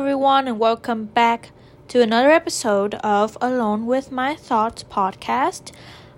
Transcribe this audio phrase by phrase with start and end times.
[0.00, 1.50] everyone, and welcome back
[1.86, 5.72] to another episode of Alone with My Thoughts podcast.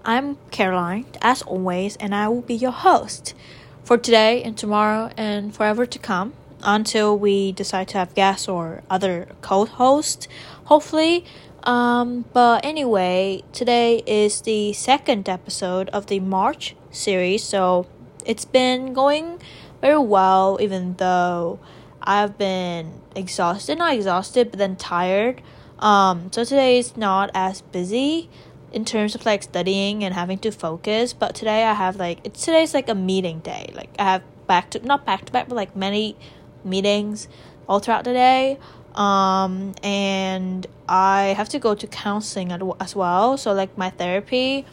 [0.05, 3.35] I'm Caroline, as always, and I will be your host
[3.83, 6.33] for today and tomorrow and forever to come
[6.63, 10.29] until we decide to have guests or other co hosts,
[10.67, 11.25] hopefully.
[11.65, 17.89] Um, but anyway, today is the second episode of the March series, so
[18.25, 19.41] it's been going
[19.81, 21.59] very well, even though
[22.05, 25.43] I've been exhausted, not exhausted, but then tired.
[25.79, 28.31] Um, so today is not as busy
[28.73, 32.45] in terms of like studying and having to focus, but today I have like it's
[32.45, 33.71] today's like a meeting day.
[33.75, 36.17] Like I have back to not back to back, but like many
[36.65, 37.29] meetings
[37.69, 38.59] all throughout the day.
[38.95, 43.37] Um, and I have to go to counseling as well.
[43.39, 44.67] So like my therapy,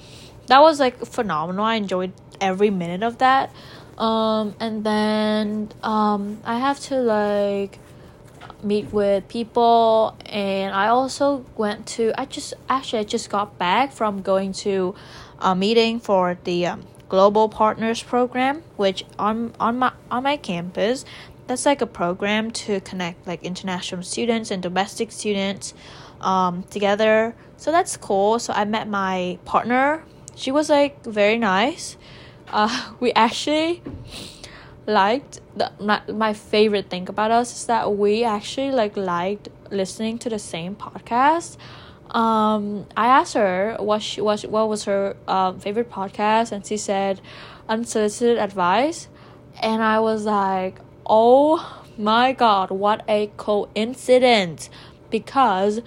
[0.48, 1.64] that was like phenomenal.
[1.64, 3.52] I enjoyed every minute of that.
[4.00, 7.80] Um, and then um, I have to like
[8.64, 13.94] meet with people and I also went to I just actually I just got back
[13.94, 14.96] from going to
[15.40, 21.06] a meeting for the um, global partners program which on on my on my campus
[21.48, 25.74] that's like a program to connect like international students and domestic students
[26.22, 27.36] um, together.
[27.58, 28.40] So that's cool.
[28.40, 30.04] So I met my partner.
[30.36, 31.98] She was like very nice
[32.52, 33.82] uh, we actually
[34.88, 40.18] liked the my, my favorite thing about us is that we actually like liked listening
[40.18, 41.58] to the same podcast.
[42.10, 46.78] Um i asked her what she what, what was her um, favorite podcast and she
[46.78, 47.22] said
[47.68, 49.08] unsolicited advice.
[49.62, 54.70] And i was like oh my god what a coincidence.
[55.12, 55.82] Because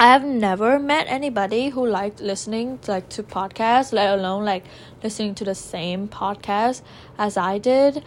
[0.00, 4.64] I have never met anybody who liked listening to, like to podcasts, let alone like
[5.02, 6.80] listening to the same podcast
[7.18, 8.02] as I did.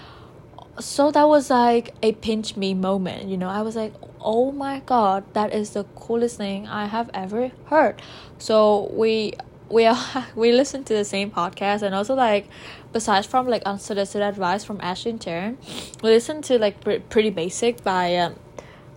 [0.79, 3.47] So that was like a pinch me moment, you know.
[3.47, 8.01] I was like, "Oh my god, that is the coolest thing I have ever heard."
[8.39, 9.33] So we
[9.69, 12.47] we are, we listen to the same podcast and also like
[12.91, 15.57] besides from like unsolicited advice from Ashley and Taryn,
[16.01, 16.81] we listen to like
[17.11, 18.35] pretty basic by um,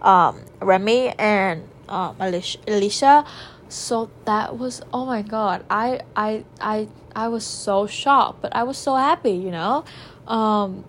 [0.01, 3.27] um Remi and um, Alisha.
[3.69, 5.65] So that was oh my god.
[5.69, 9.85] I I I I was so shocked, but I was so happy, you know.
[10.27, 10.85] Um,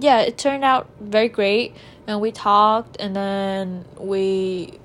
[0.00, 1.74] yeah, it turned out very great,
[2.06, 4.78] and we talked, and then we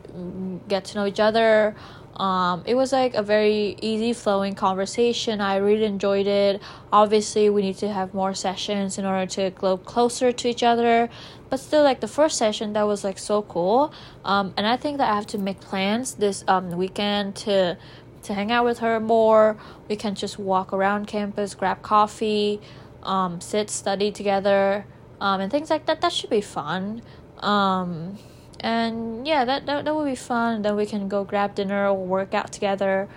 [0.67, 1.75] get to know each other.
[2.17, 5.39] Um, it was like a very easy flowing conversation.
[5.39, 6.61] I really enjoyed it.
[6.91, 11.09] Obviously, we need to have more sessions in order to grow closer to each other.
[11.49, 13.93] But still, like the first session, that was like so cool.
[14.25, 17.77] Um, and I think that I have to make plans this um weekend to
[18.23, 19.57] to hang out with her more.
[19.87, 22.59] We can just walk around campus, grab coffee,
[23.03, 24.85] um, sit, study together,
[25.21, 26.01] um, and things like that.
[26.01, 27.01] That should be fun.
[27.39, 28.17] Um,
[28.59, 31.93] and yeah that, that that would be fun then we can go grab dinner or
[31.93, 33.07] work out together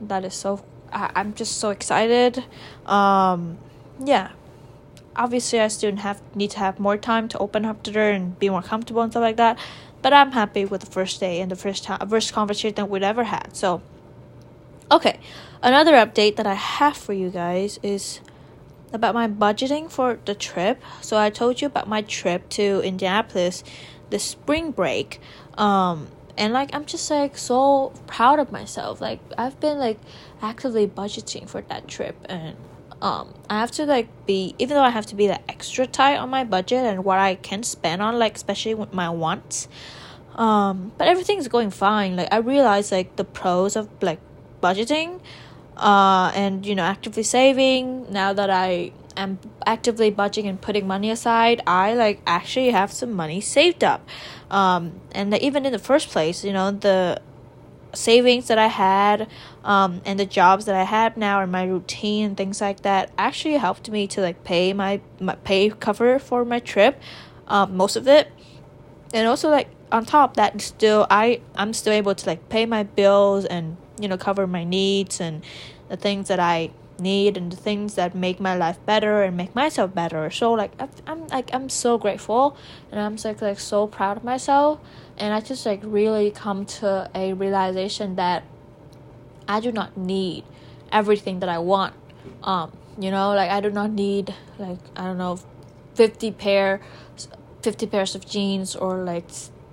[0.00, 2.44] that is so I, i'm just so excited
[2.86, 3.58] um
[4.04, 4.32] yeah
[5.16, 8.38] obviously i still have need to have more time to open up to her and
[8.38, 9.58] be more comfortable and stuff like that
[10.02, 13.02] but i'm happy with the first day and the first time first conversation that we'd
[13.02, 13.82] ever had so.
[14.90, 15.20] Okay
[15.62, 18.20] another update that i have for you guys is
[18.92, 20.82] about my budgeting for the trip.
[21.00, 23.62] So i told you about my trip to indianapolis
[24.10, 25.20] the spring break
[25.56, 29.00] um and like i'm just like so proud of myself.
[29.00, 29.98] Like i've been like
[30.42, 32.56] actively budgeting for that trip and
[33.02, 36.16] um i have to like be even though i have to be like extra tight
[36.16, 39.68] on my budget and what i can spend on like especially with my wants
[40.36, 44.20] um but everything's going fine like i realize like the pros of like
[44.62, 45.20] budgeting
[45.76, 51.10] uh and you know actively saving now that i am actively budgeting and putting money
[51.10, 54.06] aside, I like actually have some money saved up.
[54.50, 57.20] Um, and even in the first place, you know, the
[57.92, 59.28] savings that I had
[59.64, 63.10] um, and the jobs that I have now and my routine and things like that
[63.18, 67.00] actually helped me to like pay my, my pay cover for my trip,
[67.48, 68.30] um, most of it.
[69.12, 72.84] And also like on top that still I I'm still able to like pay my
[72.84, 75.44] bills and you know cover my needs and
[75.88, 79.54] the things that I need and the things that make my life better and make
[79.54, 80.30] myself better.
[80.30, 80.72] So like
[81.06, 82.56] i'm like i'm so grateful
[82.90, 84.80] and i'm like, like so proud of myself.
[85.16, 88.44] And i just like really come to a realization that
[89.48, 90.44] i do not need
[90.92, 91.94] everything that i want.
[92.42, 95.38] Um you know like i do not need like i don't know
[95.94, 96.80] 50 pair
[97.62, 99.26] 50 pairs of jeans or like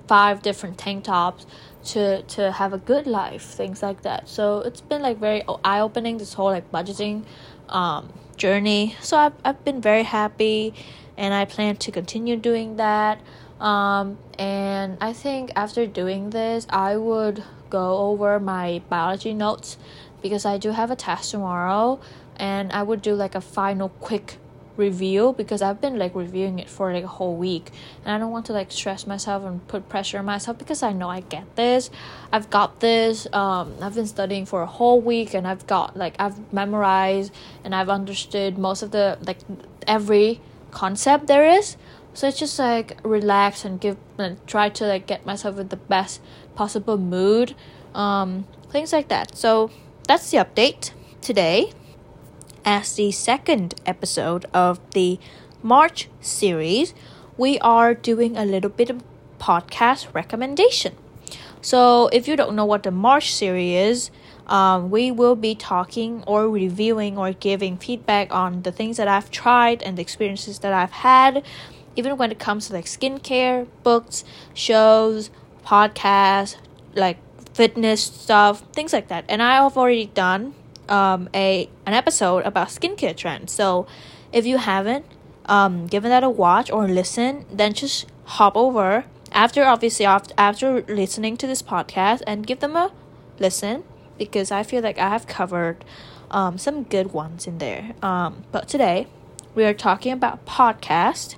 [0.07, 1.45] five different tank tops
[1.85, 4.27] to to have a good life things like that.
[4.27, 7.23] So it's been like very eye-opening this whole like budgeting
[7.69, 8.95] um, journey.
[9.01, 10.73] So I've, I've been very happy
[11.17, 13.19] and i plan to continue doing that.
[13.59, 19.77] Um, and I think after doing this, I would go over my biology notes
[20.21, 21.99] because I do have a test tomorrow
[22.37, 24.37] and I would do like a final quick
[24.77, 27.71] review because I've been like reviewing it for like a whole week
[28.03, 30.93] and I don't want to like stress myself and put pressure on myself because I
[30.93, 31.89] know I get this.
[32.31, 33.27] I've got this.
[33.33, 37.33] Um I've been studying for a whole week and I've got like I've memorized
[37.63, 39.39] and I've understood most of the like
[39.87, 40.39] every
[40.71, 41.77] concept there is.
[42.13, 45.77] So it's just like relax and give and try to like get myself in the
[45.77, 46.21] best
[46.55, 47.55] possible mood.
[47.93, 49.35] Um things like that.
[49.35, 49.71] So
[50.07, 50.91] that's the update
[51.21, 51.71] today
[52.67, 55.17] as the second episode of the
[55.63, 56.93] March series,
[57.37, 59.01] we are doing a little bit of
[59.39, 60.93] podcast recommendation.
[61.61, 64.11] So, if you don't know what the March series is,
[64.47, 69.31] um, we will be talking or reviewing or giving feedback on the things that I've
[69.31, 71.45] tried and the experiences that I've had,
[71.95, 75.29] even when it comes to like skincare, books, shows,
[75.65, 76.57] podcasts,
[76.95, 77.17] like
[77.53, 79.23] fitness stuff, things like that.
[79.29, 80.53] And I have already done
[80.89, 83.51] um, a an episode about skincare trends.
[83.51, 83.87] So
[84.31, 85.05] if you haven't
[85.45, 91.37] um, given that a watch or listen, then just hop over after obviously after, listening
[91.37, 92.91] to this podcast and give them a
[93.39, 93.83] listen
[94.17, 95.83] because I feel like I have covered
[96.31, 97.93] um, some good ones in there.
[98.01, 99.07] Um, but today
[99.55, 101.35] we are talking about podcast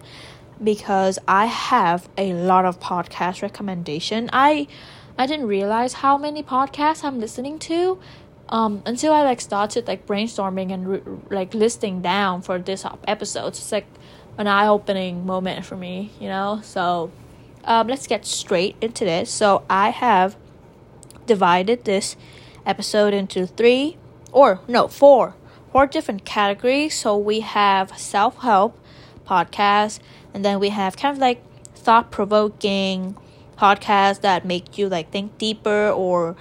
[0.63, 4.29] because I have a lot of podcast recommendation.
[4.33, 4.67] I
[5.17, 7.99] I didn't realize how many podcasts I'm listening to
[8.49, 13.47] um, until I like started like brainstorming and re- like listing down for this episode.
[13.47, 13.87] It's like
[14.37, 16.59] an eye opening moment for me, you know.
[16.63, 17.11] So
[17.63, 19.29] um, let's get straight into this.
[19.29, 20.35] So I have
[21.27, 22.15] divided this
[22.65, 23.97] episode into three
[24.31, 25.35] or no four
[25.71, 26.95] four different categories.
[26.95, 28.77] So we have self help
[29.27, 29.99] podcast,
[30.33, 31.43] and then we have kind of like
[31.75, 33.15] thought provoking
[33.57, 36.35] podcasts that make you like think deeper or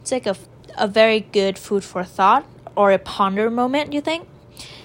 [0.00, 0.36] it's like a
[0.76, 4.28] a very good food for thought or a ponder moment, you think?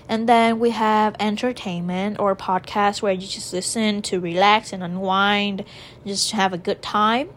[0.08, 5.64] And then we have entertainment or podcast where you just listen to relax and unwind,
[6.06, 7.30] just have a good time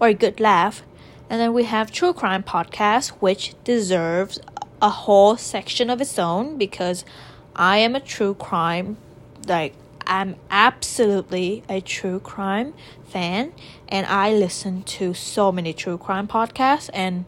[0.00, 0.82] or a good laugh.
[1.30, 4.40] And then we have true crime podcast, which deserves
[4.82, 7.04] a whole section of its own because
[7.54, 8.96] I am a true crime
[9.46, 9.74] like
[10.06, 12.74] I'm absolutely a true crime
[13.04, 13.52] fan
[13.88, 17.24] and I listen to so many true crime podcasts and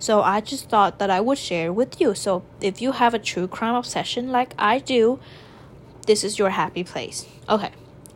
[0.00, 2.14] so I just thought that I would share with you.
[2.14, 5.20] So if you have a true crime obsession like I do,
[6.06, 7.26] this is your happy place.
[7.48, 7.70] Okay.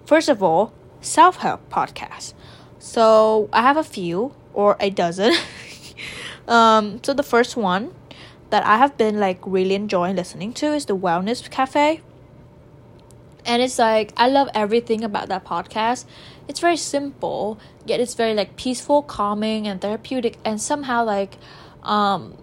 [0.06, 0.72] First of all,
[1.02, 2.32] self-help podcast.
[2.78, 5.34] So I have a few or a dozen.
[6.48, 7.94] um so the first one
[8.48, 12.00] that I have been like really enjoying listening to is the Wellness Cafe.
[13.44, 16.06] And it's like I love everything about that podcast.
[16.48, 21.36] It's very simple, yet it's very like peaceful, calming and therapeutic and somehow like
[21.84, 22.36] um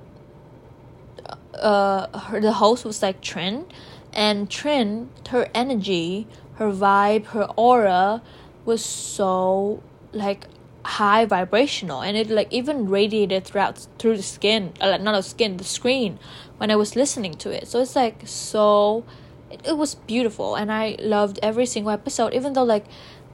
[1.56, 3.66] uh her, the host was like Trin
[4.14, 8.22] and Trin her energy her vibe her aura
[8.66, 9.82] was so
[10.14, 10.48] like
[10.84, 15.22] high vibrational and it like even radiated throughout through the skin uh, like not the
[15.22, 16.18] skin the screen
[16.58, 17.68] when I was listening to it.
[17.68, 19.04] So it's like so
[19.50, 22.86] it, it was beautiful and I loved every single episode even though like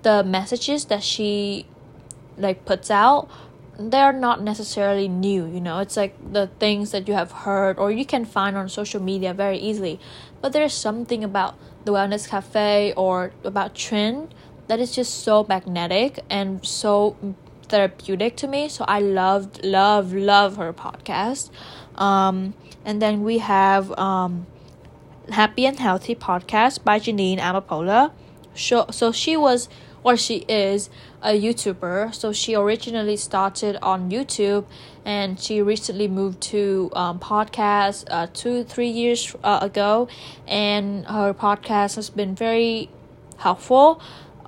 [0.03, 1.65] the messages that she
[2.37, 3.29] like puts out
[3.79, 5.79] they're not necessarily new you know?
[5.79, 9.33] It's like the things that you have heard or you can find on social media
[9.33, 9.99] very easily.
[10.41, 11.55] But there's something about
[11.85, 14.29] the wellness cafe or about Trin
[14.67, 17.15] that is just so magnetic and so
[17.69, 18.69] therapeutic to me.
[18.69, 21.49] So i loved love love her podcast.
[21.95, 22.53] Um
[22.85, 24.47] and then we have um
[25.29, 28.11] happy and healthy podcast by Jeanine Amapola.
[28.55, 29.69] So, so she was
[30.03, 30.89] or she is
[31.21, 32.13] a YouTuber.
[32.13, 34.65] So she originally started on YouTube
[35.03, 40.07] and she recently moved to um, podcast uh, two, three years uh, ago.
[40.47, 42.89] And her podcast has been very
[43.37, 44.01] helpful.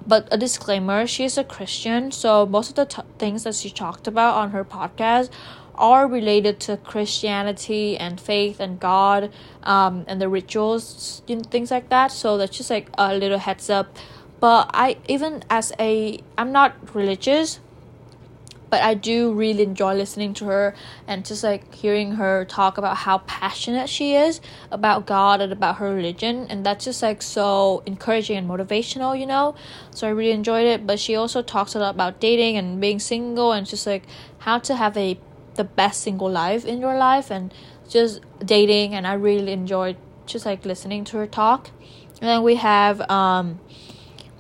[0.05, 3.69] But a disclaimer she is a Christian, so most of the t- things that she
[3.69, 5.29] talked about on her podcast
[5.75, 9.31] are related to Christianity and faith and God
[9.63, 12.11] um, and the rituals and things like that.
[12.11, 13.95] So that's just like a little heads up
[14.39, 17.59] but I even as a I'm not religious
[18.69, 20.75] but I do really enjoy listening to her
[21.07, 24.41] and just like hearing her talk about how passionate she is
[24.71, 26.45] about God and about her religion.
[26.49, 29.55] And that's just like so encouraging and motivational you know?
[29.91, 30.85] So I really enjoyed it.
[30.85, 34.03] But she also talks a lot about dating and being single and just like
[34.39, 35.19] how to have a
[35.55, 37.53] the best single life in your life and
[37.89, 38.93] just dating.
[38.93, 41.71] And I really enjoyed just like listening to her talk.
[42.21, 43.59] And then we have um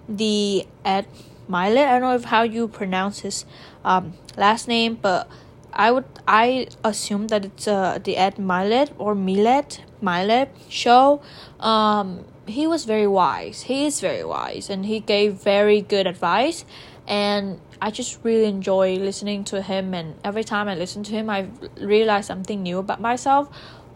[0.09, 1.07] the Ed
[1.49, 1.87] Milet.
[1.87, 3.45] I don't know if how you pronounce his
[3.85, 5.29] um, last name, but
[5.71, 11.21] I would I assume that it's uh, the Ed Mylett or Milet Mylett show.
[11.59, 13.63] Um, he was very wise.
[13.63, 16.65] He is very wise, and he gave very good advice.
[17.07, 19.93] And I just really enjoy listening to him.
[19.93, 21.47] And every time I listen to him, I
[21.79, 23.49] realize something new about myself.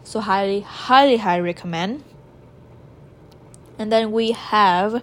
[0.04, 2.04] So highly, highly, highly recommend.
[3.78, 5.02] And then we have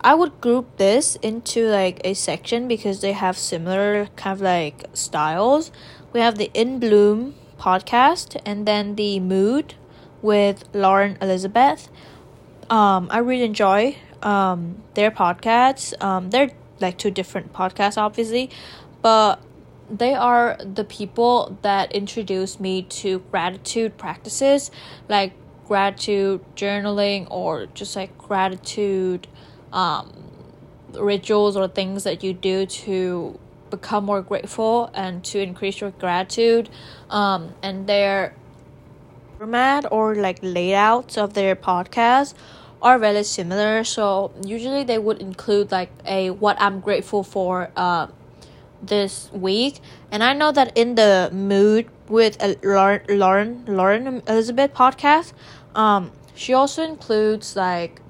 [0.00, 4.84] I would group this into like a section because they have similar kind of like
[4.94, 5.72] styles.
[6.12, 9.74] We have the In Bloom podcast and then the Mood
[10.22, 11.88] with Lauren Elizabeth.
[12.70, 16.00] Um, I really enjoy um, their podcasts.
[16.02, 16.50] Um, they're
[16.80, 18.50] like two different podcasts, obviously,
[19.02, 19.42] but
[19.90, 24.70] they are the people that introduced me to gratitude practices
[25.08, 25.32] like
[25.66, 29.26] gratitude journaling or just like gratitude
[29.72, 30.12] um,
[30.94, 33.38] rituals or things that you do to
[33.70, 36.68] become more grateful and to increase your gratitude
[37.10, 38.34] um, and their
[39.36, 42.34] format or like layouts of their podcast
[42.80, 43.84] are very similar.
[43.84, 48.08] So usually they would include like a what i'm grateful for uh,
[48.82, 49.80] this week.
[50.10, 55.34] And i know that in the mood with uh, lauren lauren lauren elizabeth podcast
[55.74, 58.00] um she also includes like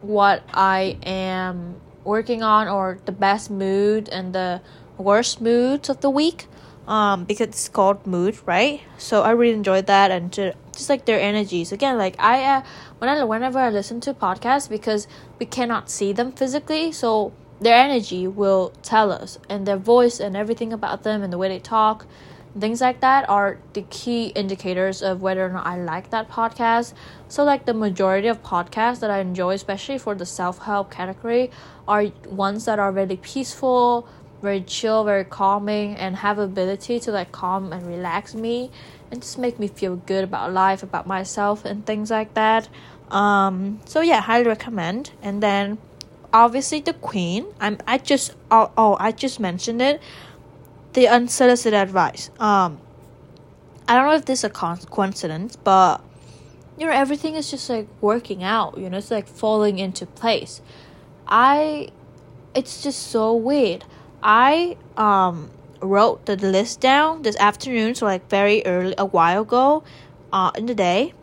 [0.00, 4.60] what I am working on or the best mood and the
[4.96, 6.46] worst moods of the week
[6.88, 8.80] um because it's called mood right?
[8.96, 11.70] So i really enjoyed that and to, just like their energies.
[11.70, 12.62] Again like i uh,
[12.98, 15.06] when i whenever i listen to podcasts because
[15.38, 20.36] we cannot see them physically so their energy will tell us and their voice and
[20.36, 22.06] everything about them and the way they talk
[22.58, 26.94] things like that are the key indicators of whether or not I like that podcast.
[27.28, 31.50] So, like the majority of podcasts that I enjoy, especially for the self help category,
[31.86, 34.08] are ones that are really peaceful,
[34.42, 38.70] very chill, very calming, and have ability to like calm and relax me,
[39.10, 42.68] and just make me feel good about life, about myself, and things like that.
[43.10, 45.10] Um, so yeah, highly recommend.
[45.22, 45.78] And then,
[46.32, 47.46] obviously, the Queen.
[47.60, 50.00] I'm I just oh, oh I just mentioned it
[50.98, 52.28] the unsolicited advice.
[52.40, 52.80] Um,
[53.86, 56.00] I don't know if this is a coincidence, but
[56.76, 58.76] you know everything is just like working out.
[58.76, 60.60] You know, it's like falling into place.
[61.28, 61.90] I,
[62.52, 63.84] it's just so weird.
[64.24, 65.50] I um
[65.80, 69.84] wrote the list down this afternoon, so like very early, a while ago,
[70.32, 71.14] uh, in the day,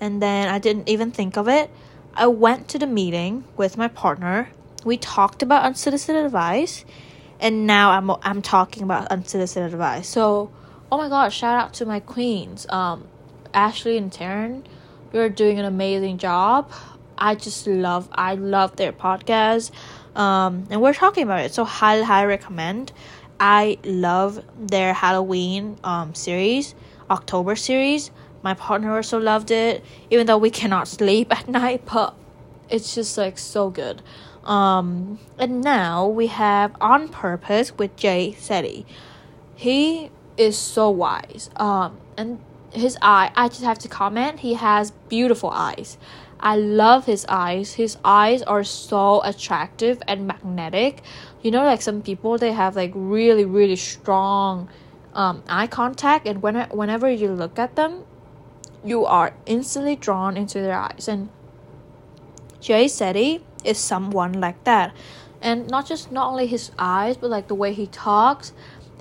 [0.00, 1.70] and then I didn't even think of it.
[2.14, 4.50] I went to the meeting with my partner.
[4.84, 6.84] We talked about unsolicited advice
[7.42, 10.08] and now I'm I'm talking about unsolicited advice.
[10.08, 10.50] So,
[10.90, 13.08] oh my god, shout out to my queens, um,
[13.52, 14.64] Ashley and Taryn.
[15.12, 16.72] You're doing an amazing job.
[17.18, 19.72] I just love I love their podcast,
[20.16, 21.52] um, and we're talking about it.
[21.52, 22.92] So highly highly recommend.
[23.40, 26.74] I love their Halloween um series,
[27.10, 28.12] October series.
[28.44, 32.14] My partner also loved it, even though we cannot sleep at night, but
[32.70, 34.00] it's just like so good.
[34.44, 38.84] Um, and now we have On Purpose with Jay Shetty.
[39.54, 41.50] He is so wise.
[41.56, 42.40] Um, and
[42.72, 45.98] his eye, I just have to comment, he has beautiful eyes.
[46.40, 47.74] I love his eyes.
[47.74, 51.02] His eyes are so attractive and magnetic.
[51.40, 54.68] You know, like some people, they have like really, really strong
[55.14, 58.04] um, eye contact, and when, whenever you look at them,
[58.84, 61.06] you are instantly drawn into their eyes.
[61.06, 61.28] And
[62.60, 64.94] Jay Shetty, is someone like that.
[65.40, 68.52] And not just not only his eyes but like the way he talks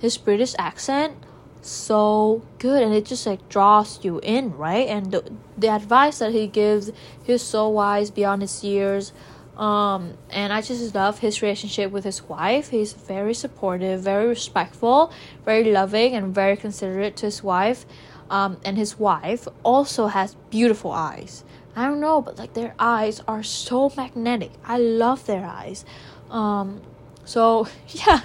[0.01, 1.15] his british accent
[1.61, 2.81] so good.
[2.81, 4.87] And it just like draws you in right?
[4.87, 6.91] And the, the advice that he gives
[7.23, 9.13] he's so wise beyond his years.
[9.57, 12.69] Um and i just love his relationship with his wife.
[12.69, 15.11] He's very supportive very respectful
[15.45, 17.85] very loving and very considerate to his wife.
[18.29, 21.43] Um and his wife also has beautiful eyes
[21.75, 24.51] I don't know, but like their eyes are so magnetic.
[24.65, 25.85] I love their eyes.
[26.29, 26.81] Um,
[27.25, 28.21] so yeah,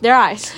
[0.00, 0.52] their eyes.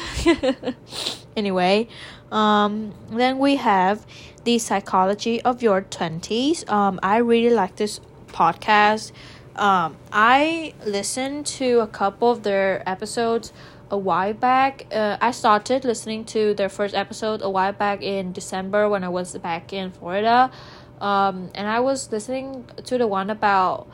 [1.36, 1.88] anyway,
[2.30, 4.06] um, then we have
[4.44, 6.68] the psychology of your twenties.
[6.68, 9.12] Um, I really like this podcast.
[9.56, 13.52] Um, I listened to a couple of their episodes
[13.90, 14.86] a while back.
[14.90, 19.10] Uh, I started listening to their first episode a while back in December when I
[19.10, 20.50] was back in Florida.
[21.02, 23.88] Um, and I was listening to the one about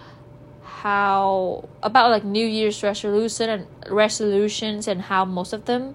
[0.63, 5.95] how about like New Year's resolution and resolutions and how most of them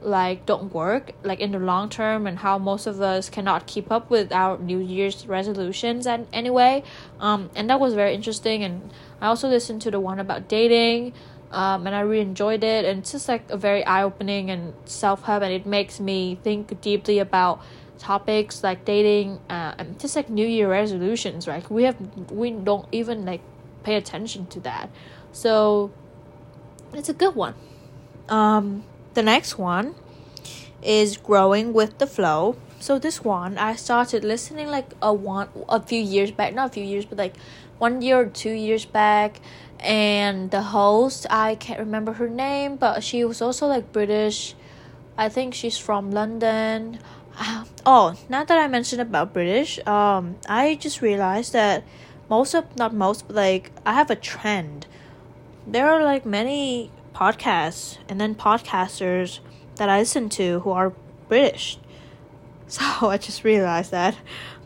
[0.00, 3.90] like don't work like in the long term and how most of us cannot keep
[3.90, 6.84] up with our New Year's resolutions and anyway
[7.18, 11.14] um and that was very interesting and I also listened to the one about dating
[11.50, 12.84] um, and I really enjoyed it.
[12.84, 16.38] And it's just like a very eye opening and self help, and it makes me
[16.42, 17.62] think deeply about
[17.98, 21.46] topics like dating uh, and just like New Year resolutions.
[21.46, 21.96] Right, we have
[22.30, 23.40] we don't even like
[23.82, 24.90] pay attention to that,
[25.32, 25.90] so
[26.92, 27.54] it's a good one.
[28.28, 29.94] Um, the next one
[30.82, 32.56] is growing with the flow.
[32.80, 36.72] So this one I started listening like a one a few years back, not a
[36.72, 37.34] few years, but like
[37.78, 39.40] one year or two years back
[39.80, 44.54] and the host i can't remember her name but she was also like british
[45.16, 46.98] i think she's from london
[47.86, 51.84] oh now that i mentioned about british um i just realized that
[52.28, 54.86] most of not most but like i have a trend.
[55.66, 59.40] There are like many podcasts and then podcasters
[59.76, 60.92] that i listen to who are
[61.28, 61.78] british.
[62.68, 64.16] So i just realized that.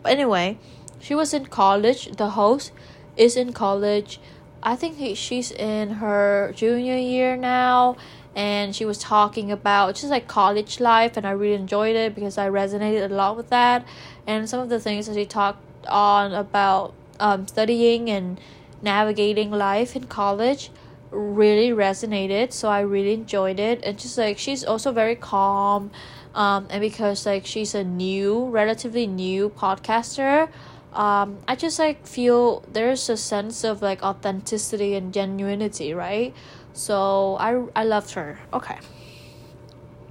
[0.02, 0.59] But anyway
[1.00, 2.17] she was in college.
[2.17, 2.73] The host
[3.17, 4.21] is in college.
[4.62, 7.97] I think he, she's in her junior year now,
[8.35, 12.39] and she was talking about just like college life, and I really enjoyed it because
[12.39, 13.85] I resonated a lot with that,
[14.27, 18.41] and some of the things that she talked on about um, studying and
[18.83, 20.71] navigating life in college
[21.11, 23.83] really resonated so i really enjoyed it.
[23.85, 25.91] And just like she's also very calm
[26.35, 30.49] um and because like she's a new relatively new podcaster
[30.95, 36.35] um, I just like feel there's a sense of like authenticity and genuinity, right?
[36.73, 38.41] So I I loved her.
[38.53, 38.79] Okay.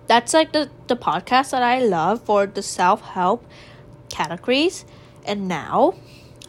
[0.07, 3.45] That's like the, the podcast that I love for the self help
[4.09, 4.83] categories.
[5.25, 5.93] And now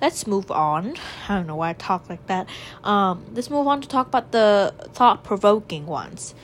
[0.00, 0.96] let's move on.
[1.28, 2.48] I don't know why I talk like that.
[2.82, 6.34] Um, let's move on to talk about the thought provoking ones.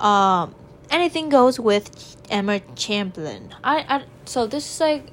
[0.00, 0.54] Um,
[0.90, 3.54] anything goes with Emma Chamberlain.
[3.62, 5.06] I, I so this is like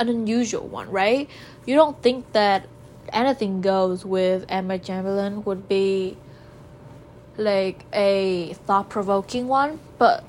[0.00, 1.28] an unusual one, right?
[1.66, 2.66] You don't think that
[3.12, 6.16] anything goes with Emma Chamberlain would be
[7.36, 10.24] like a thought provoking one, but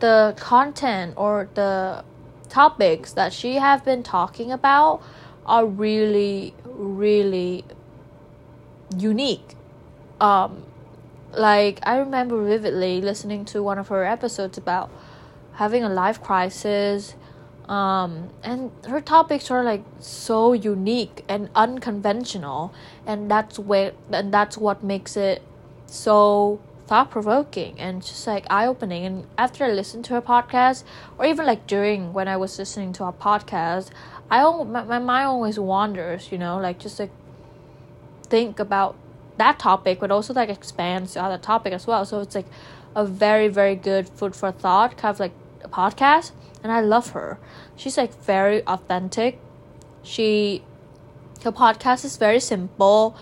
[0.00, 2.04] the content or the
[2.48, 5.02] topics that she have been talking about
[5.46, 7.64] are really really
[8.96, 9.54] unique
[10.20, 10.64] um
[11.32, 14.90] like i remember vividly listening to one of her episodes about
[15.54, 17.14] having a life crisis
[17.70, 22.74] um, and her topics are like so unique and unconventional
[23.06, 25.40] and that's where and that's what makes it
[25.86, 30.82] so thought provoking and just like eye opening and after I listened to her podcast
[31.16, 33.90] or even like during when I was listening to a podcast
[34.28, 37.12] I my, my mind always wanders you know like just like
[38.24, 38.96] think about
[39.36, 42.04] that topic but also like expands to other topic as well.
[42.04, 42.46] So it's like
[42.96, 45.32] a very very good food for thought kind of like
[45.68, 47.38] podcast and I love her.
[47.76, 49.38] She's like very authentic.
[50.02, 50.62] She
[51.44, 53.16] her podcast is very simple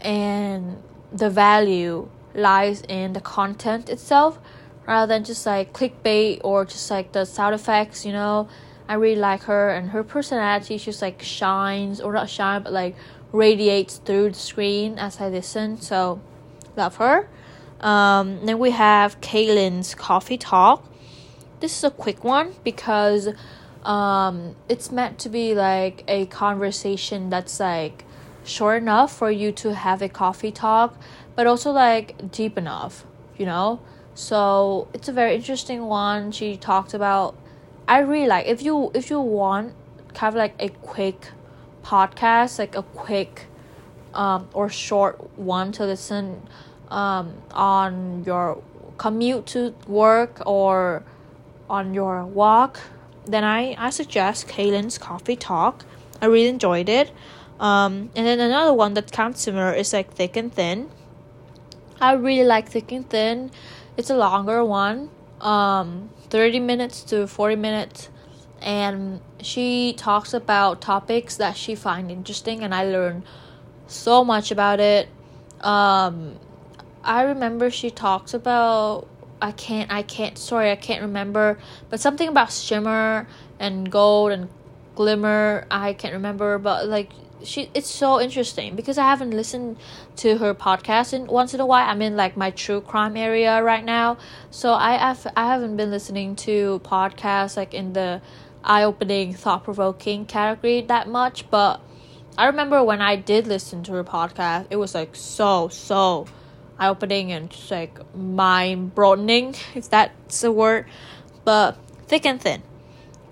[0.00, 4.38] and the value lies in the content itself
[4.86, 8.48] rather than just like clickbait or just like the sound effects, you know.
[8.88, 12.96] I really like her and her personality just like shines or not shine but like
[13.32, 15.80] radiates through the screen as I listen.
[15.80, 16.20] So
[16.76, 17.28] love her.
[17.80, 20.91] Um, then we have Kaylin's Coffee Talk
[21.62, 23.28] this is a quick one because
[23.84, 28.04] um, it's meant to be like a conversation that's like
[28.44, 30.96] short enough for you to have a coffee talk,
[31.36, 33.06] but also like deep enough,
[33.38, 33.80] you know?
[34.14, 36.32] So it's a very interesting one.
[36.32, 37.36] She talked about
[37.86, 39.74] I really like if you if you want
[40.14, 41.28] kind of like a quick
[41.84, 43.46] podcast, like a quick
[44.14, 46.42] um or short one to listen
[46.90, 48.62] um on your
[48.98, 51.04] commute to work or
[51.72, 52.78] on your walk,
[53.24, 55.84] then I, I suggest Kaylin's Coffee Talk.
[56.20, 57.10] I really enjoyed it.
[57.58, 60.90] Um, and then another one that of similar is like Thick and Thin.
[61.98, 63.50] I really like Thick and Thin.
[63.96, 68.10] It's a longer one, um, 30 minutes to 40 minutes.
[68.60, 73.24] And she talks about topics that she find interesting, and I learn
[73.86, 75.08] so much about it.
[75.60, 76.38] Um,
[77.02, 79.08] I remember she talks about
[79.42, 81.58] I can't I can't sorry I can't remember
[81.90, 83.26] but something about shimmer
[83.58, 84.48] and gold and
[84.94, 87.10] glimmer I can't remember but like
[87.44, 89.76] she it's so interesting because I haven't listened
[90.16, 91.88] to her podcast in once in a while.
[91.88, 94.18] I'm in like my true crime area right now.
[94.50, 98.22] So I have I haven't been listening to podcasts like in the
[98.64, 101.80] eye-opening thought-provoking category that much but
[102.38, 106.26] I remember when I did listen to her podcast it was like so so
[106.82, 110.86] eye opening and just like mind broadening, if that's a word.
[111.44, 111.76] But
[112.08, 112.62] thick and thin.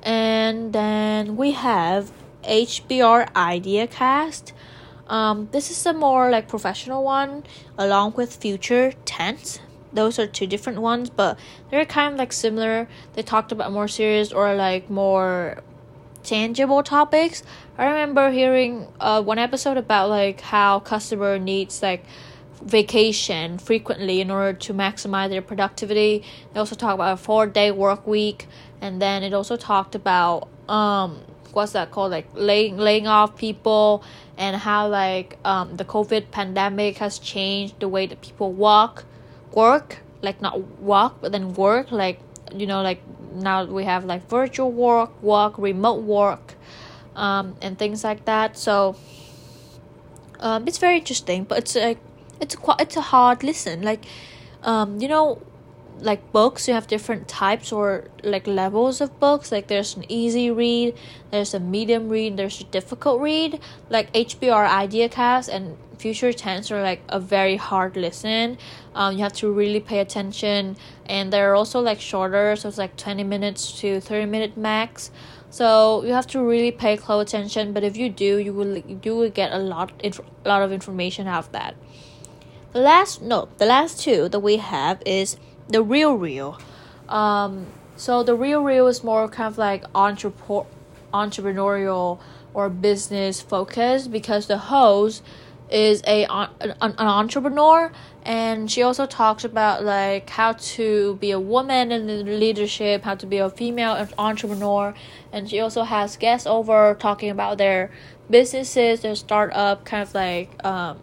[0.02, 2.12] And then we have
[2.44, 4.52] HBR Idea Cast.
[5.06, 7.44] Um, this is a more like professional one,
[7.76, 9.60] along with Future Tense.
[9.92, 11.36] Those are two different ones, but
[11.70, 12.88] they're kind of like similar.
[13.14, 15.62] They talked about more serious or like more
[16.22, 17.42] tangible topics.
[17.76, 22.04] I remember hearing uh, one episode about like how customer needs like
[22.62, 26.22] vacation frequently in order to maximize their productivity.
[26.52, 28.46] They also talk about a four day work week,
[28.80, 31.20] and then it also talked about um
[31.52, 34.04] what's that called like laying laying off people
[34.38, 39.04] and how like um the COVID pandemic has changed the way that people walk
[39.52, 42.20] work like not walk but then work like
[42.54, 43.00] you know like
[43.34, 46.54] now we have like virtual work work remote work
[47.16, 48.96] um and things like that so
[50.40, 51.98] um it's very interesting but it's like
[52.40, 53.82] it's quite it's a hard listen.
[53.82, 54.04] Like
[54.62, 55.42] um you know
[56.02, 59.52] like books you have different types or like levels of books.
[59.52, 60.94] Like there's an easy read
[61.30, 63.60] there's a medium read there's a difficult read.
[63.88, 68.56] Like hbr ideacast and future tense are like a very hard listen.
[68.94, 70.76] Um, you have to really pay attention.
[71.06, 75.10] And they're also like shorter so it's like 20 minutes to 30 minute max.
[75.50, 77.72] So you have to really pay close attention.
[77.72, 81.26] But if you do you will you will get a lot a lot of information
[81.26, 81.74] out of that
[82.72, 85.36] the last no the last two that we have is
[85.68, 86.58] the real real.
[87.08, 90.66] Um, so the real real is more kind of like entrepreneur,
[91.12, 92.20] entrepreneurial
[92.54, 95.22] or business focused because the host
[95.70, 96.48] is a an,
[96.80, 97.92] an entrepreneur
[98.24, 103.14] and she also talks about like how to be a woman in the leadership how
[103.14, 104.92] to be a female entrepreneur
[105.32, 107.90] and she also has guests over talking about their
[108.28, 111.00] businesses their startup kind of like um,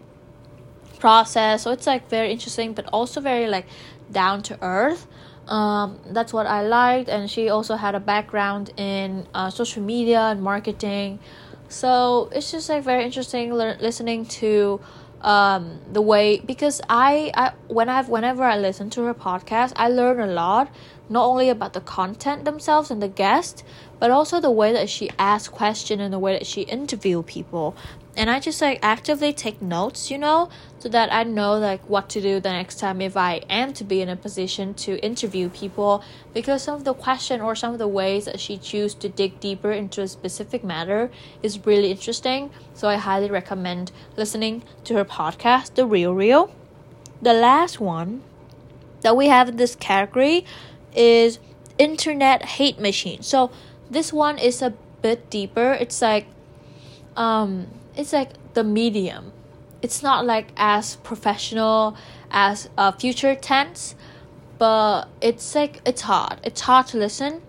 [0.99, 3.65] process so it's like very interesting but also very like
[4.11, 5.07] down to earth.
[5.47, 10.19] Um, that's what I liked, and she also had a background in uh, social media
[10.19, 11.19] and marketing.
[11.69, 14.81] So it's just like very interesting le- listening to
[15.21, 19.87] um, the way because I, I when I've whenever I listen to her podcast, I
[19.87, 20.69] learn a lot
[21.09, 23.63] not only about the content themselves and the guest,
[23.99, 27.75] but also the way that she asks questions and the way that she interview people
[28.17, 32.09] and I just like actively take notes, you know, so that I know like what
[32.09, 35.49] to do the next time if I am to be in a position to interview
[35.49, 39.07] people because some of the question or some of the ways that she choose to
[39.07, 41.11] dig deeper into a specific matter
[41.43, 42.49] is really interesting.
[42.73, 46.51] So I highly recommend listening to her podcast, The Real Real.
[47.21, 48.23] The last one
[49.01, 50.43] that we have in this category
[50.95, 51.37] is
[51.77, 53.21] internet hate machine.
[53.21, 53.51] So
[53.89, 55.73] this one is a bit deeper.
[55.73, 56.27] It's like
[57.15, 59.31] um it's like the medium.
[59.81, 61.95] It's not like as professional
[62.31, 63.95] as a future tense,
[64.57, 66.39] but it's like it's hard.
[66.43, 67.41] It's hard to listen.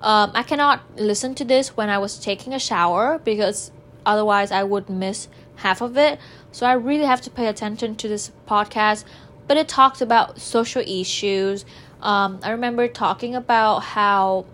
[0.00, 3.72] Um, I cannot listen to this when I was taking a shower because
[4.06, 6.20] otherwise I would miss half of it.
[6.52, 9.04] So I really have to pay attention to this podcast.
[9.48, 11.64] But it talks about social issues.
[12.00, 14.46] Um, I remember talking about how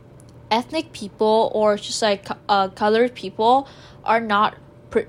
[0.50, 3.68] ethnic people or just like uh, colored people
[4.04, 4.56] are not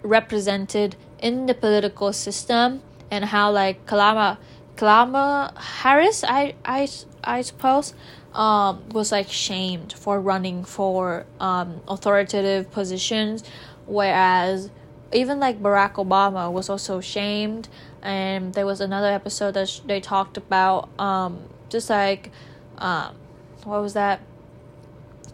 [0.01, 4.39] represented in the political system and how like Kalama
[4.75, 6.87] Kalama Harris I I
[7.23, 7.93] I suppose
[8.33, 13.43] um was like shamed for running for um authoritative positions
[13.85, 14.69] whereas
[15.13, 17.69] even like Barack Obama was also shamed.
[18.01, 22.31] And there was another episode that sh- they talked about um just like
[22.77, 23.15] um
[23.63, 24.19] what was that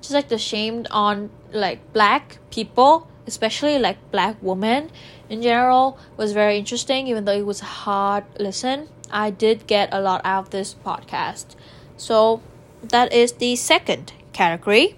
[0.01, 4.89] just like the shamed on like black people especially like black women
[5.29, 8.89] in general was very interesting even though it was hard listen.
[9.13, 11.55] I did get a lot out of this podcast.
[11.97, 12.41] So
[12.81, 14.95] that is the second category.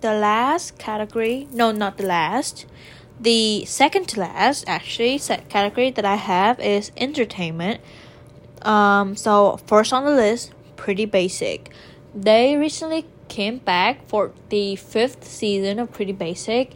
[0.00, 2.66] The last category no not the last.
[3.20, 7.80] The second to last actually set category that i have is entertainment.
[8.62, 11.70] Um so first on the list pretty basic.
[12.14, 16.72] They recently came back for the fifth season of pretty basic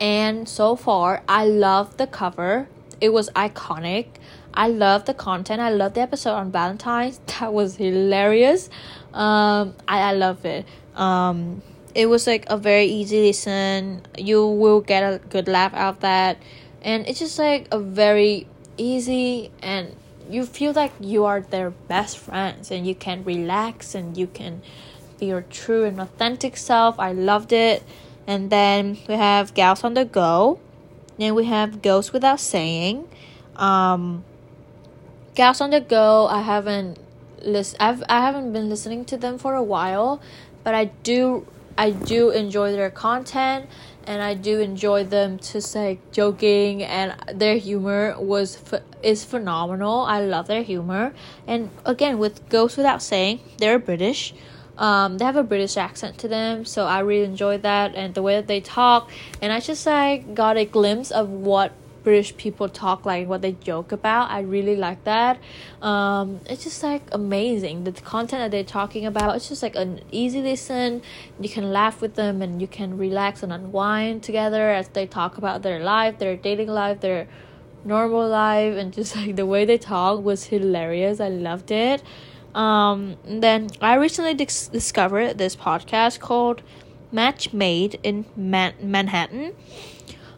[0.00, 2.68] and so far I love the cover.
[3.00, 4.08] It was iconic.
[4.52, 5.60] I love the content.
[5.60, 7.20] I love the episode on Valentine's.
[7.40, 8.68] That was hilarious.
[9.12, 10.66] Um, I, I love it.
[10.94, 11.62] Um,
[11.94, 14.02] it was like a very easy listen.
[14.18, 16.38] You will get a good laugh out of that.
[16.82, 19.94] And it's just like a very easy and
[20.28, 24.62] you feel like you are their best friends and you can relax and you can
[25.18, 26.98] be your true and authentic self.
[26.98, 27.82] I loved it.
[28.26, 30.60] And then we have Gals on the Go.
[31.18, 33.08] Then we have Goes Without Saying.
[33.56, 34.24] Um,
[35.34, 36.98] Gals on the Go, I haven't
[37.42, 40.20] list I've I haven't been listening to them for a while,
[40.62, 41.46] but I do
[41.76, 43.68] I do enjoy their content
[44.06, 48.62] and I do enjoy them just like joking and their humor was
[49.02, 50.00] is phenomenal.
[50.00, 51.12] I love their humor.
[51.46, 54.34] And again, with goes without saying, they're British.
[54.76, 58.22] Um, they have a British accent to them, so I really enjoyed that and the
[58.22, 59.10] way that they talk.
[59.40, 61.72] And I just like got a glimpse of what
[62.04, 64.30] British people talk like what they joke about.
[64.30, 65.40] I really like that.
[65.82, 67.84] Um, it's just like amazing.
[67.84, 71.02] The content that they're talking about, it's just like an easy listen.
[71.40, 75.38] You can laugh with them and you can relax and unwind together as they talk
[75.38, 77.26] about their life, their dating life, their
[77.84, 81.20] normal life, and just like the way they talk was hilarious.
[81.20, 82.02] I loved it.
[82.54, 86.62] Um, then I recently dis- discovered this podcast called
[87.10, 89.54] Match Made in Man- Manhattan.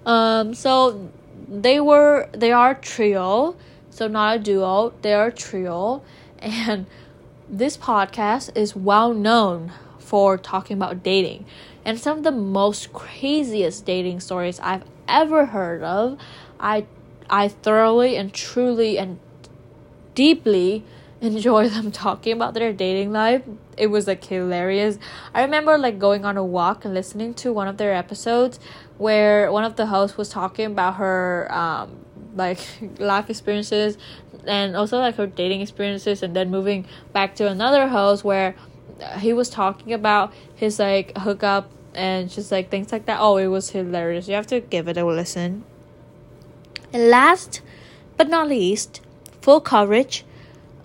[0.05, 1.11] Um, so
[1.48, 3.57] they were they are trio,
[3.90, 4.92] so not a duo.
[5.02, 6.02] They are trio,
[6.38, 6.87] and
[7.48, 11.44] this podcast is well known for talking about dating
[11.87, 16.18] and some of the most craziest dating stories I've ever heard of.
[16.59, 16.87] I
[17.31, 19.18] I thoroughly and truly and
[20.14, 20.85] deeply
[21.20, 23.42] enjoy them talking about their dating life.
[23.76, 24.98] It was like hilarious.
[25.35, 28.61] I remember like going on a walk and listening to one of their episodes
[28.98, 32.59] where one of the hosts was talking about her um like
[32.98, 33.96] life experiences
[34.46, 38.55] and also like her dating experiences and then moving back to another host where
[39.18, 43.18] he was talking about his like hookup and just like things like that.
[43.20, 44.29] Oh, it was hilarious.
[44.29, 45.64] You have to give it a listen.
[46.92, 47.62] And last
[48.16, 49.00] but not least,
[49.40, 50.24] full coverage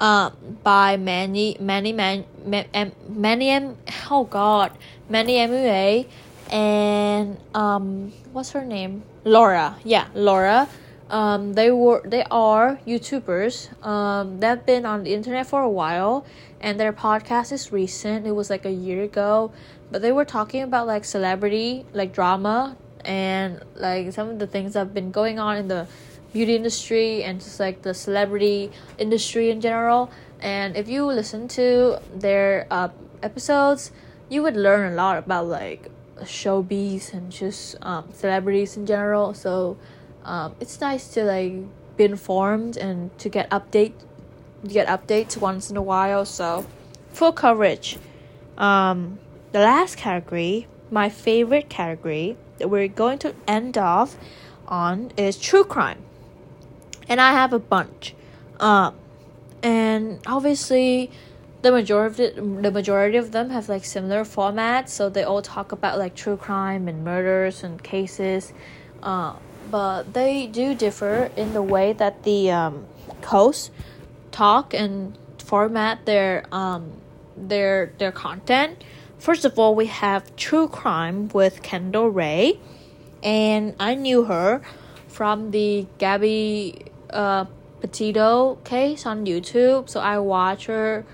[0.01, 0.31] uh,
[0.63, 3.77] by many many Man, Man, Manny M
[4.09, 4.71] oh god
[5.07, 6.07] Manny MUA
[6.51, 9.03] and um what's her name?
[9.23, 10.67] Laura yeah Laura.
[11.09, 13.69] Um they were they are YouTubers.
[13.85, 16.25] Um they've been on the internet for a while
[16.59, 18.25] and their podcast is recent.
[18.25, 19.51] It was like a year ago.
[19.91, 24.73] But they were talking about like celebrity like drama and like some of the things
[24.73, 25.87] that have been going on in the
[26.33, 30.11] beauty industry and just like the celebrity industry in general.
[30.39, 32.89] And if you listen to their uh,
[33.21, 33.91] episodes,
[34.29, 35.89] you would learn a lot about like
[36.21, 39.33] showbiz and just um, celebrities in general.
[39.33, 39.77] So
[40.23, 41.53] um, it's nice to like
[41.97, 43.93] be informed and to get update,
[44.67, 46.25] get updates once in a while.
[46.25, 46.65] So
[47.11, 47.97] full coverage.
[48.57, 49.19] Um,
[49.51, 54.17] the last category, my favorite category that we're going to end off
[54.67, 56.03] on is true crime
[57.11, 58.15] and I have a bunch.
[58.61, 58.95] Um,
[59.61, 61.11] and obviously,
[61.61, 65.41] the majority of the, the majority of them have like similar formats, so they all
[65.41, 68.53] talk about like true crime and murders and cases.
[69.03, 69.35] Uh,
[69.69, 72.85] but they do differ in the way that the um,
[73.25, 73.71] hosts
[74.31, 76.93] talk and format their um,
[77.35, 78.81] their their content.
[79.19, 82.57] First of all, we have true crime with Kendall Rae,
[83.21, 84.61] and I knew her
[85.09, 87.45] from the Gabby uh,
[87.81, 89.89] Petito case on YouTube.
[89.89, 91.05] So I watch her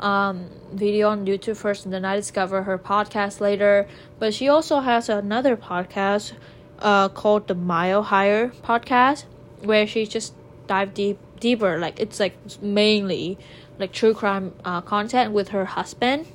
[0.00, 3.86] um, video on YouTube first, and then I discover her podcast later.
[4.18, 6.32] But she also has another podcast
[6.80, 9.24] uh, called the Mile Higher podcast,
[9.62, 10.34] where she just
[10.66, 11.78] dive deep deeper.
[11.78, 13.38] Like it's like mainly
[13.78, 16.26] like true crime uh, content with her husband.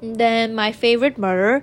[0.00, 1.62] And then my favorite murder,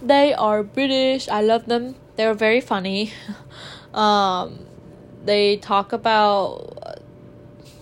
[0.00, 1.28] they are British.
[1.28, 1.96] I love them.
[2.16, 3.12] They're very funny.
[3.94, 4.66] um,
[5.24, 7.00] they talk about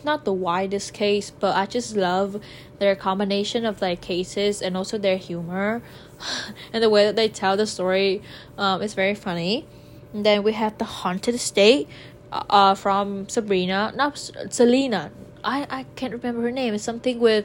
[0.05, 2.41] not the widest case, but I just love
[2.79, 5.83] their combination of like cases and also their humor
[6.73, 8.23] and the way that they tell the story
[8.57, 9.67] um, is very funny.
[10.13, 11.89] And then we have the haunted estate
[12.33, 14.19] uh, uh from Sabrina, not
[14.51, 15.11] Selena.
[15.45, 16.75] I I can't remember her name.
[16.75, 17.45] It's something with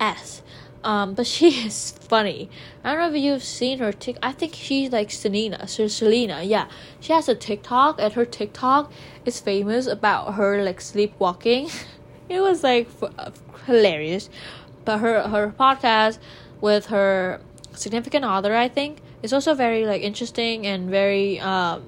[0.00, 0.42] S.
[0.84, 2.50] Um, but she is funny.
[2.84, 4.18] I don't know if you've seen her tick.
[4.22, 5.66] I think she's like Selena.
[5.66, 6.68] So Selena, yeah,
[7.00, 8.92] she has a TikTok, and her TikTok
[9.24, 11.70] is famous about her like sleepwalking.
[12.28, 14.28] it was like f- hilarious.
[14.84, 16.18] But her her podcast
[16.60, 17.40] with her
[17.72, 21.82] significant other, I think, is also very like interesting and very um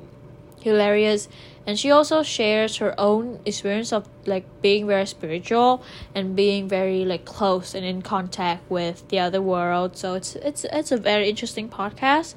[0.61, 1.29] hilarious
[1.67, 5.83] and she also shares her own experience of like being very spiritual
[6.15, 9.97] and being very like close and in contact with the other world.
[9.97, 12.37] So it's it's it's a very interesting podcast.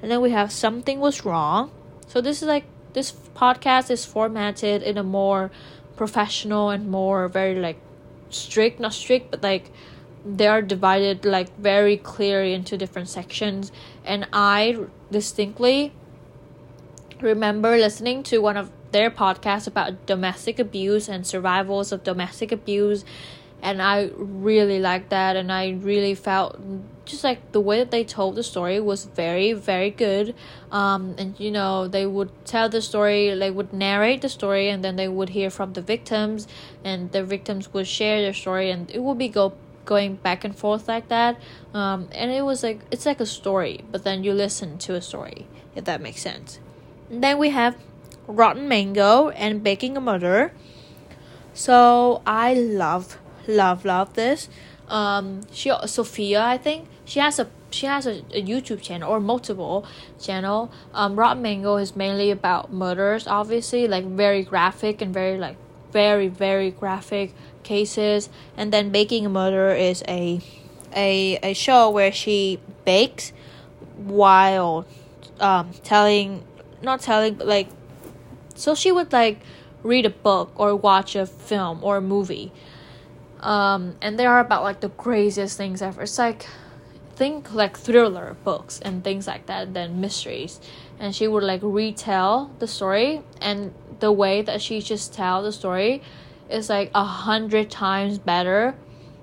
[0.00, 1.72] And then we have something was wrong.
[2.06, 5.50] So this is like this podcast is formatted in a more
[5.96, 7.80] professional and more very like
[8.30, 9.72] strict not strict but like
[10.24, 13.72] they are divided like very clearly into different sections.
[14.04, 14.78] And i
[15.10, 15.92] distinctly
[17.20, 23.04] remember listening to one of their podcasts about domestic abuse and survivals of domestic abuse
[23.60, 26.58] and I really liked that, and I really felt
[27.04, 30.34] just like the way that they told the story was very very good.
[30.70, 34.84] Um, and you know they would tell the story they would narrate the story and
[34.84, 36.46] then they would hear from the victims
[36.84, 39.54] and the victims would share their story and it would be go
[39.84, 41.40] going back and forth like that.
[41.74, 45.00] Um, and it was like it's like a story but then you listen to a
[45.00, 46.60] story if that makes sense
[47.10, 47.76] then we have
[48.26, 50.52] rotten mango and baking a murder.
[51.54, 54.48] So i love love love this.
[54.88, 59.20] Um she sophia i think she has a she has a, a youtube channel or
[59.20, 59.86] multiple
[60.20, 60.70] channel.
[60.94, 65.56] Um rotten mango is mainly about murders obviously like very graphic and very like
[65.92, 68.28] very very graphic cases.
[68.56, 70.40] And then baking a murder is a
[70.94, 73.32] a a show where she bakes
[73.96, 74.86] while
[75.40, 76.44] um telling
[76.82, 77.68] not telling but like
[78.54, 79.40] so she would like
[79.82, 82.52] read a book or watch a film or a movie.
[83.40, 86.02] Um and they are about like the craziest things ever.
[86.02, 86.46] It's like
[87.14, 90.60] think like thriller books and things like that than mysteries.
[90.98, 95.52] And she would like retell the story and the way that she just tell the
[95.52, 96.02] story
[96.48, 98.74] is like a hundred times better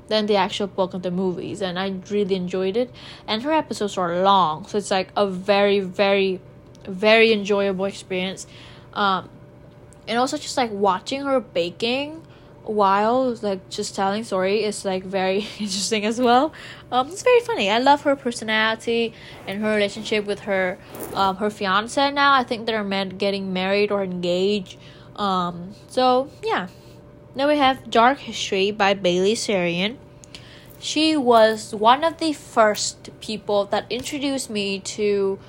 [0.08, 2.92] than the actual book of the movies and i really enjoyed it.
[3.28, 6.40] And her episodes are long so it's like a very very
[6.88, 8.48] very enjoyable experience.
[8.94, 9.30] Um
[10.08, 12.22] and also just like watching her baking
[12.64, 16.54] while like just telling story is like very interesting as well.
[16.92, 17.70] Um it's very funny.
[17.70, 19.14] I love her personality
[19.48, 20.78] and her relationship with her
[21.14, 22.34] um her fiance now.
[22.34, 24.78] I think they're men getting married or engaged.
[25.16, 26.68] Um so yeah.
[27.36, 29.98] Then we have dark history by bailey sarian.
[30.80, 35.40] She was one of the first people that introduced me to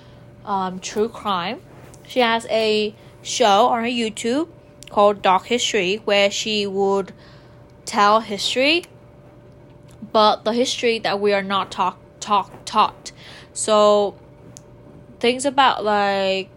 [0.46, 1.60] um, true crime
[2.06, 4.48] she has a show on her youtube
[4.90, 7.12] called Dark History, where she would
[7.84, 8.84] tell history,
[10.12, 13.12] but the history that we are not talk talk taught.
[13.52, 14.16] So
[15.20, 16.50] things about like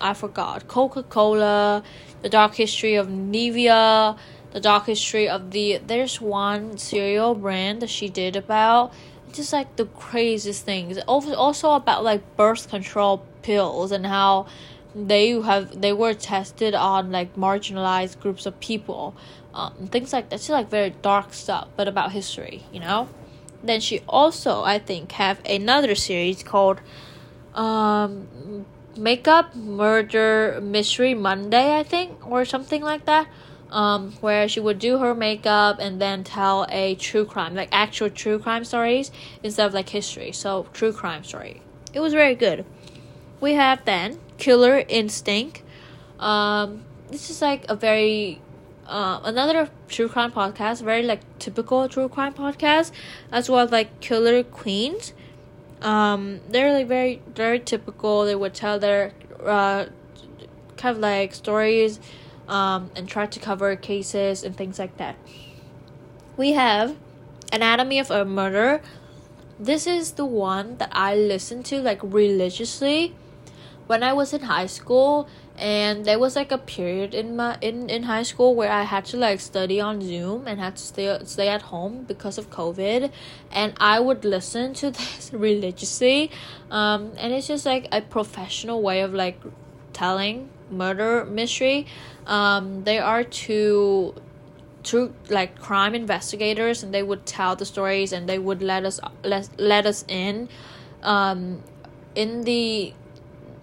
[0.00, 1.82] I forgot Coca Cola,
[2.22, 4.16] the dark history of Nivea,
[4.52, 8.92] the dark history of the there's one cereal brand that she did about
[9.32, 10.98] just like the craziest things.
[10.98, 14.46] Also about like birth control pills and how
[14.94, 19.14] they have they were tested on like marginalized groups of people
[19.54, 23.08] um, things like that's like very dark stuff but about history you know?
[23.62, 26.80] Then she also i think have another series called
[27.54, 28.64] um
[28.96, 33.28] makeup murder mystery monday i think or something like that
[33.70, 38.10] um where she would do her makeup and then tell a true crime like actual
[38.10, 39.10] true crime stories
[39.42, 42.64] instead of like history so true crime story it was very good
[43.40, 45.62] we have then Killer Instinct.
[46.18, 48.40] Um, this is like a very
[48.86, 52.92] uh, another true crime podcast, very like typical true crime podcast,
[53.32, 55.12] as well as like Killer Queens.
[55.82, 58.24] Um, they're like very very typical.
[58.24, 59.12] They would tell their
[59.44, 59.86] uh,
[60.76, 62.00] kind of like stories,
[62.50, 65.16] um, and try to cover cases and things like that.
[66.36, 66.96] We have
[67.52, 68.82] Anatomy of a Murder.
[69.58, 73.14] This is the one that I listened to like religiously
[73.86, 77.90] when I was in high school and there was like a period in my in,
[77.90, 81.18] in high school where I had to like study on Zoom and had to stay
[81.24, 83.10] stay at home because of COVID
[83.50, 86.30] and I would listen to this religiously
[86.70, 89.40] um and it's just like a professional way of like
[89.92, 91.86] telling murder mystery.
[92.26, 94.14] Um there are two
[94.82, 99.00] true like crime investigators and they would tell the stories and they would let us
[99.24, 100.48] let, let us in.
[101.02, 101.62] Um
[102.14, 102.94] in the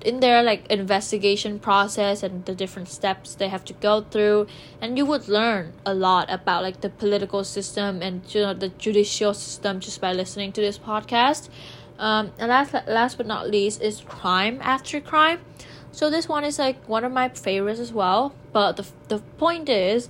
[0.06, 4.48] in their like investigation process and the different steps they have to go through
[4.80, 8.70] and you would learn a lot about like the political system and you know the
[8.70, 11.50] judicial system just by listening to this podcast.
[12.00, 15.40] Um, and last last but not least is crime after crime
[15.98, 19.68] so this one is like one of my favorites as well but the, the point
[19.68, 20.10] is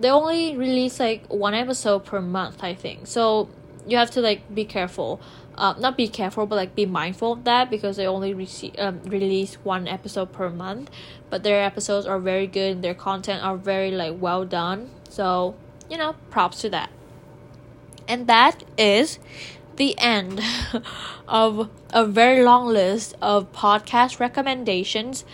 [0.00, 3.06] they only release like one episode per month i think.
[3.06, 3.48] So
[3.86, 5.20] you have to like be careful.
[5.54, 8.32] Uh, not be careful but like be mindful of that because they only
[8.78, 10.90] um, release one episode per month
[11.30, 14.90] but their episodes are very good and their content are very like well done.
[15.08, 15.54] So
[15.88, 16.90] you know props to that.
[18.08, 19.20] And that is
[19.78, 20.40] the end
[21.28, 25.24] of a very long list of podcast recommendations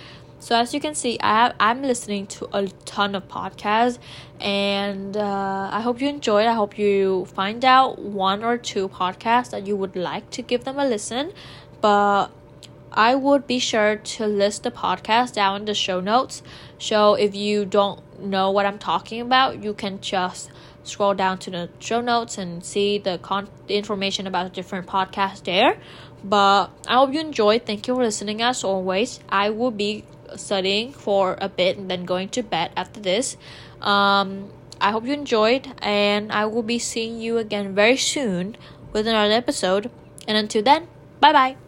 [0.44, 3.98] so as you can see, I have, I'm listening to a ton of podcasts,
[4.38, 6.46] and uh, I hope you enjoy.
[6.46, 10.64] I hope you find out one or two podcasts that you would like to give
[10.64, 11.32] them a listen.
[11.80, 12.26] But
[12.92, 16.42] I would be sure to list the podcast down in the show notes.
[16.78, 20.50] So if you don't know what I'm talking about, you can just
[20.84, 25.78] scroll down to the show notes and see the con information about different podcasts there.
[26.22, 27.66] But I hope you enjoyed.
[27.66, 29.20] Thank you for listening as always.
[29.28, 30.04] I will be
[30.36, 33.36] studying for a bit and then going to bed after this.
[33.80, 38.56] Um, I hope you enjoyed, and I will be seeing you again very soon
[38.92, 39.90] with another episode.
[40.26, 40.88] And until then,
[41.20, 41.63] bye bye.